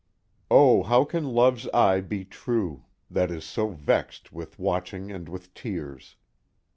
O 0.49 0.81
how 0.81 1.05
can 1.05 1.25
Love's 1.29 1.67
eye 1.75 2.01
be 2.01 2.25
true, 2.25 2.85
That 3.11 3.29
is 3.29 3.43
so 3.45 3.69
vex'd 3.69 4.31
with 4.31 4.57
watching 4.57 5.11
and 5.11 5.29
with 5.29 5.53
tears? 5.53 6.15